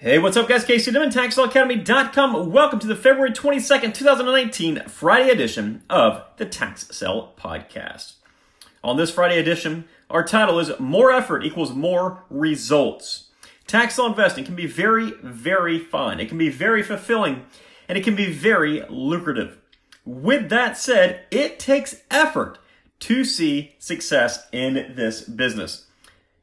Hey, 0.00 0.20
what's 0.20 0.36
up, 0.36 0.46
guys? 0.46 0.64
Casey 0.64 0.92
Dimon, 0.92 1.12
TaxSaleAcademy.com. 1.12 2.52
Welcome 2.52 2.78
to 2.78 2.86
the 2.86 2.94
February 2.94 3.32
22nd, 3.32 3.92
2019 3.92 4.84
Friday 4.86 5.28
edition 5.28 5.82
of 5.90 6.22
the 6.36 6.46
Tax 6.46 6.86
Sale 6.96 7.34
Podcast. 7.36 8.12
On 8.84 8.96
this 8.96 9.10
Friday 9.10 9.40
edition, 9.40 9.86
our 10.08 10.22
title 10.22 10.60
is 10.60 10.70
More 10.78 11.10
Effort 11.10 11.44
Equals 11.44 11.74
More 11.74 12.22
Results. 12.30 13.30
Tax 13.66 13.96
sale 13.96 14.06
investing 14.06 14.44
can 14.44 14.54
be 14.54 14.68
very, 14.68 15.14
very 15.20 15.80
fun. 15.80 16.20
It 16.20 16.28
can 16.28 16.38
be 16.38 16.48
very 16.48 16.84
fulfilling, 16.84 17.46
and 17.88 17.98
it 17.98 18.04
can 18.04 18.14
be 18.14 18.32
very 18.32 18.84
lucrative. 18.88 19.58
With 20.04 20.48
that 20.50 20.78
said, 20.78 21.26
it 21.32 21.58
takes 21.58 22.02
effort 22.08 22.60
to 23.00 23.24
see 23.24 23.74
success 23.80 24.46
in 24.52 24.92
this 24.94 25.22
business. 25.22 25.87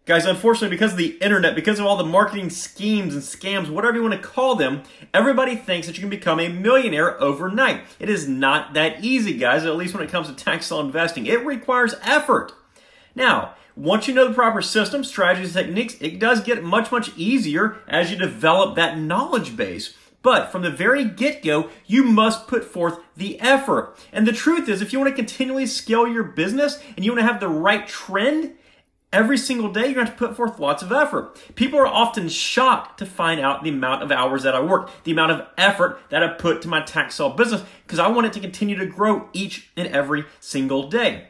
Guys, 0.06 0.28
unfortunately, 0.28 0.70
because 0.70 0.92
of 0.92 1.00
the 1.00 1.18
internet, 1.20 1.56
because 1.56 1.80
of 1.80 1.86
all 1.88 1.98
the 1.98 2.04
marketing 2.04 2.52
schemes 2.52 3.16
and 3.16 3.24
scams, 3.24 3.71
whatever 3.71 3.98
you 3.98 4.04
want 4.04 4.14
to 4.14 4.28
call 4.28 4.56
them, 4.56 4.84
everybody 5.16 5.56
thinks 5.56 5.88
that 5.88 5.98
you 5.98 6.02
can 6.02 6.12
become 6.12 6.39
a 6.39 6.48
millionaire 6.48 7.20
overnight. 7.20 7.82
It 7.98 8.07
is 8.07 8.28
not 8.28 8.76
that 8.76 9.04
easy, 9.04 9.36
guys, 9.36 9.65
at 9.65 9.76
least 9.76 9.96
when 9.96 10.04
it 10.04 10.12
comes 10.12 10.28
to 10.28 10.36
tax 10.36 10.68
sale 10.68 10.79
investing. 10.79 11.26
It 11.26 11.43
requires 11.43 11.96
effort. 12.04 12.52
Now, 13.15 13.56
once 13.76 14.07
you 14.07 14.14
know 14.14 14.28
the 14.28 14.36
proper 14.36 14.62
systems, 14.62 15.07
strategies, 15.07 15.54
techniques, 15.54 15.96
it 16.00 16.20
does 16.20 16.42
get 16.42 16.64
much, 16.64 16.92
much 16.92 17.10
easier 17.18 17.78
as 17.87 18.12
you 18.12 18.18
develop 18.18 18.76
that 18.76 19.00
knowledge 19.00 19.57
base. 19.57 19.96
But 20.21 20.51
from 20.51 20.62
the 20.62 20.70
very 20.70 21.04
get 21.04 21.43
go, 21.43 21.71
you 21.87 22.04
must 22.04 22.48
put 22.48 22.64
forth 22.64 23.00
the 23.18 23.40
effort. 23.40 23.98
And 24.12 24.28
the 24.28 24.32
truth 24.32 24.70
is, 24.70 24.84
if 24.84 24.93
you 24.93 25.00
want 25.00 25.10
to 25.10 25.15
continually 25.15 25.65
scale 25.65 26.07
your 26.07 26.24
business 26.24 26.79
and 26.96 27.04
you 27.04 27.12
want 27.12 27.21
to 27.21 27.28
have 27.28 27.40
the 27.40 27.48
right 27.48 27.87
trend, 27.87 28.54
every 29.15 29.37
single 29.37 29.71
day, 29.71 29.86
you're 29.86 29.93
going 29.93 30.05
to 30.05 30.11
have 30.11 30.19
to 30.19 30.28
put 30.28 30.36
forth 30.36 30.60
lots 30.60 30.83
of 30.83 30.92
effort. 30.92 31.39
People 31.56 31.79
are 31.79 31.87
often 31.87 32.28
shocked 32.28 33.00
to 33.00 33.06
find 33.06 33.39
out 33.39 33.64
the 33.64 33.69
amount 33.69 34.03
of 34.03 34.11
hours 34.11 34.44
that 34.44 34.53
I 34.53 34.61
work, 34.61 34.92
the 35.06 35.14
amount 35.14 35.31
of 35.31 35.47
effort 35.58 36.00
that 36.09 36.22
I 36.22 36.28
put 36.28 36.61
to 36.64 36.67
my 36.67 36.81
tax 36.81 37.16
sale 37.16 37.30
business, 37.30 37.64
because 37.88 37.98
I 37.98 38.09
want 38.09 38.28
it 38.28 38.34
to 38.34 38.42
continue 38.42 38.75
to 38.78 38.86
grow 38.86 39.30
each 39.31 39.72
and 39.78 39.88
every 39.88 40.25
single 40.42 40.90
day. 40.90 41.30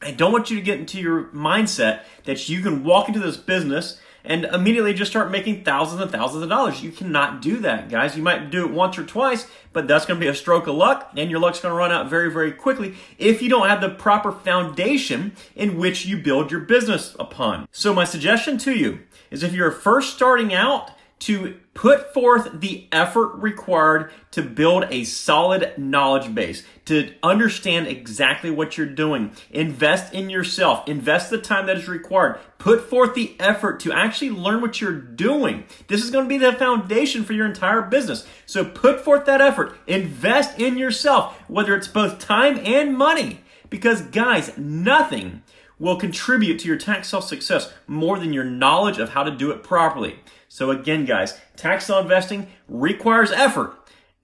I 0.00 0.12
don't 0.12 0.30
want 0.30 0.48
you 0.48 0.56
to 0.56 0.62
get 0.62 0.78
into 0.78 1.00
your 1.00 1.24
mindset 1.30 2.02
that 2.24 2.48
you 2.48 2.62
can 2.62 2.84
walk 2.84 3.08
into 3.08 3.18
this 3.18 3.36
business 3.36 4.00
and 4.28 4.44
immediately 4.44 4.92
just 4.92 5.10
start 5.10 5.30
making 5.30 5.64
thousands 5.64 6.02
and 6.02 6.10
thousands 6.10 6.42
of 6.42 6.50
dollars. 6.50 6.82
You 6.82 6.92
cannot 6.92 7.40
do 7.40 7.56
that, 7.60 7.88
guys. 7.88 8.14
You 8.14 8.22
might 8.22 8.50
do 8.50 8.66
it 8.66 8.70
once 8.70 8.98
or 8.98 9.04
twice, 9.04 9.48
but 9.72 9.88
that's 9.88 10.04
going 10.04 10.20
to 10.20 10.24
be 10.24 10.28
a 10.28 10.34
stroke 10.34 10.66
of 10.66 10.74
luck, 10.76 11.10
and 11.16 11.30
your 11.30 11.40
luck's 11.40 11.60
going 11.60 11.72
to 11.72 11.76
run 11.76 11.90
out 11.90 12.10
very, 12.10 12.30
very 12.30 12.52
quickly 12.52 12.94
if 13.18 13.40
you 13.40 13.48
don't 13.48 13.68
have 13.68 13.80
the 13.80 13.88
proper 13.88 14.30
foundation 14.30 15.32
in 15.56 15.78
which 15.78 16.04
you 16.04 16.18
build 16.18 16.50
your 16.50 16.60
business 16.60 17.16
upon. 17.18 17.66
So, 17.72 17.94
my 17.94 18.04
suggestion 18.04 18.58
to 18.58 18.72
you 18.72 19.00
is 19.30 19.42
if 19.42 19.54
you're 19.54 19.72
first 19.72 20.14
starting 20.14 20.52
out, 20.52 20.90
to 21.20 21.58
put 21.74 22.12
forth 22.14 22.60
the 22.60 22.86
effort 22.92 23.34
required 23.36 24.10
to 24.30 24.42
build 24.42 24.84
a 24.90 25.04
solid 25.04 25.74
knowledge 25.76 26.34
base, 26.34 26.64
to 26.84 27.12
understand 27.22 27.86
exactly 27.86 28.50
what 28.50 28.76
you're 28.76 28.86
doing. 28.86 29.32
Invest 29.50 30.14
in 30.14 30.30
yourself. 30.30 30.86
Invest 30.88 31.30
the 31.30 31.38
time 31.38 31.66
that 31.66 31.76
is 31.76 31.88
required. 31.88 32.38
Put 32.58 32.88
forth 32.88 33.14
the 33.14 33.36
effort 33.40 33.80
to 33.80 33.92
actually 33.92 34.30
learn 34.30 34.60
what 34.60 34.80
you're 34.80 34.92
doing. 34.92 35.64
This 35.88 36.02
is 36.02 36.10
going 36.10 36.24
to 36.24 36.28
be 36.28 36.38
the 36.38 36.52
foundation 36.52 37.24
for 37.24 37.32
your 37.32 37.46
entire 37.46 37.82
business. 37.82 38.26
So 38.46 38.64
put 38.64 39.00
forth 39.00 39.24
that 39.26 39.40
effort. 39.40 39.76
Invest 39.86 40.58
in 40.58 40.78
yourself, 40.78 41.36
whether 41.48 41.74
it's 41.74 41.88
both 41.88 42.18
time 42.18 42.60
and 42.64 42.96
money. 42.96 43.40
Because 43.70 44.02
guys, 44.02 44.56
nothing 44.56 45.42
will 45.78 45.96
contribute 45.96 46.58
to 46.60 46.68
your 46.68 46.76
tax 46.76 47.08
sale 47.08 47.20
success 47.20 47.72
more 47.86 48.18
than 48.18 48.32
your 48.32 48.44
knowledge 48.44 48.98
of 48.98 49.10
how 49.10 49.22
to 49.22 49.30
do 49.30 49.50
it 49.50 49.62
properly. 49.62 50.20
So 50.48 50.70
again, 50.70 51.04
guys, 51.04 51.38
tax 51.56 51.86
sale 51.86 51.98
investing 51.98 52.48
requires 52.68 53.30
effort. 53.30 53.74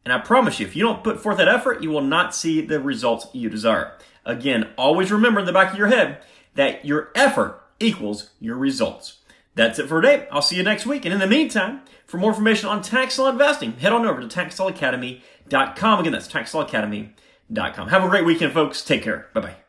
And 0.04 0.12
I 0.12 0.18
promise 0.18 0.60
you, 0.60 0.66
if 0.66 0.76
you 0.76 0.82
don't 0.82 1.04
put 1.04 1.20
forth 1.20 1.38
that 1.38 1.48
effort, 1.48 1.82
you 1.82 1.90
will 1.90 2.02
not 2.02 2.34
see 2.34 2.60
the 2.60 2.80
results 2.80 3.26
you 3.32 3.48
desire. 3.48 3.92
Again, 4.26 4.70
always 4.76 5.12
remember 5.12 5.40
in 5.40 5.46
the 5.46 5.52
back 5.52 5.72
of 5.72 5.78
your 5.78 5.88
head 5.88 6.18
that 6.54 6.84
your 6.84 7.10
effort 7.14 7.62
equals 7.80 8.30
your 8.40 8.56
results. 8.56 9.18
That's 9.54 9.78
it 9.78 9.88
for 9.88 10.00
today. 10.00 10.26
I'll 10.30 10.42
see 10.42 10.56
you 10.56 10.62
next 10.62 10.84
week. 10.84 11.04
And 11.04 11.14
in 11.14 11.20
the 11.20 11.26
meantime, 11.26 11.82
for 12.06 12.18
more 12.18 12.30
information 12.30 12.68
on 12.68 12.82
tax 12.82 13.14
sale 13.14 13.28
investing, 13.28 13.74
head 13.74 13.92
on 13.92 14.04
over 14.04 14.20
to 14.20 14.26
taxsaleacademy.com. 14.26 16.00
Again, 16.00 16.12
that's 16.12 16.28
taxsaleacademy.com. 16.28 17.88
Have 17.88 18.04
a 18.04 18.08
great 18.08 18.24
weekend, 18.24 18.52
folks. 18.52 18.82
Take 18.82 19.02
care. 19.02 19.28
Bye 19.32 19.40
bye. 19.40 19.63